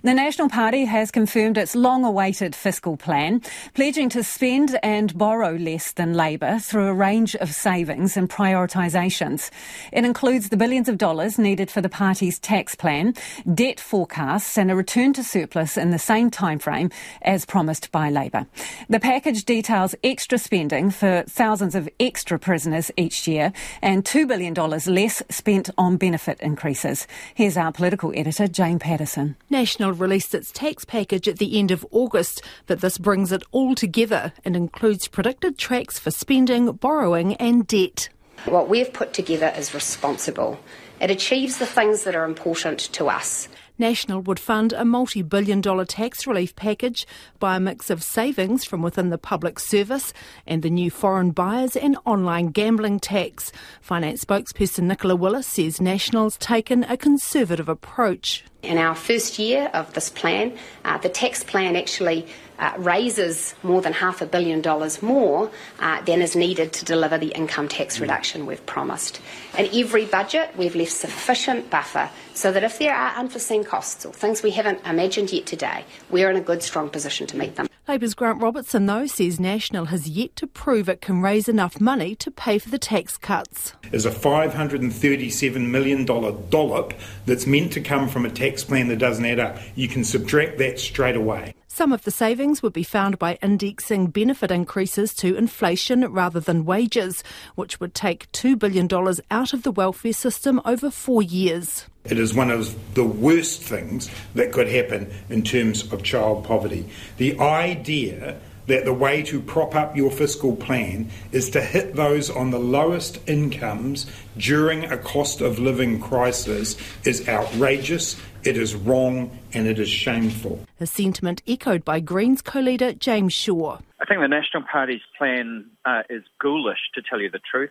[0.00, 3.42] The National Party has confirmed its long awaited fiscal plan,
[3.74, 9.50] pledging to spend and borrow less than Labour through a range of savings and prioritisations.
[9.92, 13.14] It includes the billions of dollars needed for the party's tax plan,
[13.52, 16.90] debt forecasts, and a return to surplus in the same timeframe
[17.20, 18.46] as promised by Labour.
[18.88, 23.52] The package details extra spending for thousands of extra prisoners each year
[23.82, 27.06] and $2 billion less spent on benefit increases.
[27.34, 29.36] Here's our political editor, Jane Patterson.
[29.50, 33.74] National released its tax package at the end of August, but this brings it all
[33.74, 38.08] together and includes predicted tracks for spending, borrowing, and debt.
[38.44, 40.58] What we've put together is responsible.
[41.00, 43.48] It achieves the things that are important to us.
[43.78, 47.06] National would fund a multi billion dollar tax relief package
[47.40, 50.12] by a mix of savings from within the public service
[50.46, 53.50] and the new foreign buyers and online gambling tax.
[53.80, 58.44] Finance spokesperson Nicola Willis says National's taken a conservative approach.
[58.62, 62.26] In our first year of this plan, uh, the tax plan actually
[62.60, 67.18] uh, raises more than half a billion dollars more uh, than is needed to deliver
[67.18, 69.20] the income tax reduction we've promised.
[69.58, 74.12] In every budget, we've left sufficient buffer so that if there are unforeseen costs or
[74.12, 77.66] things we haven't imagined yet today, we're in a good, strong position to meet them.
[77.88, 82.14] Labour's Grant Robertson, though, says National has yet to prove it can raise enough money
[82.14, 83.72] to pay for the tax cuts.
[83.90, 86.94] Is a $537 million dollop
[87.26, 89.58] that's meant to come from a tax plan that doesn't add up.
[89.74, 91.54] You can subtract that straight away.
[91.74, 96.66] Some of the savings would be found by indexing benefit increases to inflation rather than
[96.66, 98.86] wages, which would take $2 billion
[99.30, 101.86] out of the welfare system over four years.
[102.04, 106.84] It is one of the worst things that could happen in terms of child poverty.
[107.16, 112.30] The idea that the way to prop up your fiscal plan is to hit those
[112.30, 119.36] on the lowest incomes during a cost of living crisis is outrageous, it is wrong,
[119.52, 120.64] and it is shameful.
[120.80, 123.78] A sentiment echoed by Greens co leader James Shaw.
[124.00, 127.70] I think the National Party's plan uh, is ghoulish, to tell you the truth.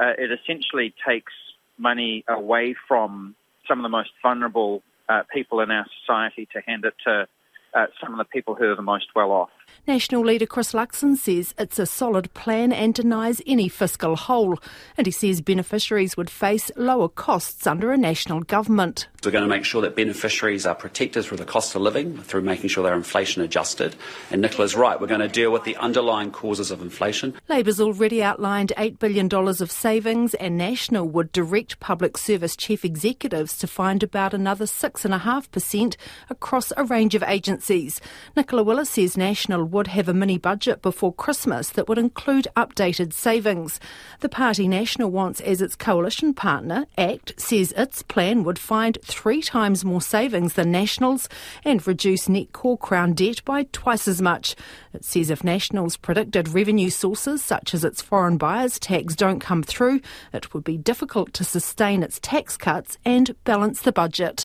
[0.00, 1.32] Uh, it essentially takes
[1.78, 3.34] money away from
[3.68, 7.26] some of the most vulnerable uh, people in our society to hand it to
[7.74, 9.50] uh, some of the people who are the most well off.
[9.86, 14.58] National leader Chris Luxon says it's a solid plan and denies any fiscal hole.
[14.96, 19.08] And he says beneficiaries would face lower costs under a national government.
[19.24, 22.42] We're going to make sure that beneficiaries are protected through the cost of living, through
[22.42, 23.94] making sure they're inflation adjusted.
[24.30, 27.34] And Nicola's right, we're going to deal with the underlying causes of inflation.
[27.48, 33.56] Labour's already outlined $8 billion of savings, and National would direct public service chief executives
[33.58, 35.96] to find about another 6.5%
[36.30, 38.00] across a range of agencies.
[38.36, 39.16] Nicola Willis says
[39.52, 43.78] National would have a mini budget before Christmas that would include updated savings.
[44.20, 49.42] The Party National wants as its coalition partner, ACT, says its plan would find three
[49.42, 51.28] times more savings than National's
[51.66, 54.56] and reduce net core Crown debt by twice as much.
[54.94, 59.62] It says if National's predicted revenue sources, such as its foreign buyers tax, don't come
[59.62, 60.00] through,
[60.32, 64.40] it would be difficult to sustain its tax cuts and balance the budget.